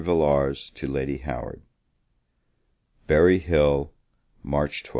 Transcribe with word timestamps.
VILLARS 0.03 0.71
TO 0.71 0.87
LADY 0.87 1.19
HOWARD 1.19 1.61
Berry 3.05 3.37
Hill, 3.37 3.91
March 4.41 4.81
12. 4.83 4.89